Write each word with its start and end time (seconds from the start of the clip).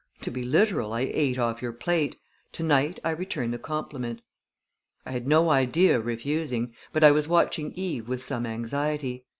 To 0.21 0.31
be 0.31 0.41
literal, 0.41 0.93
I 0.93 1.01
ate 1.01 1.37
off 1.37 1.61
your 1.61 1.73
plate. 1.73 2.15
Tonight 2.51 2.99
I 3.03 3.11
return 3.11 3.51
the 3.51 3.59
compliment." 3.59 4.23
I 5.05 5.11
had 5.11 5.27
no 5.27 5.51
idea 5.51 5.95
of 5.99 6.07
refusing, 6.07 6.73
but 6.91 7.03
I 7.03 7.11
was 7.11 7.27
watching 7.27 7.71
Eve 7.73 8.09
with 8.09 8.23
some 8.25 8.47
anxiety. 8.47 9.25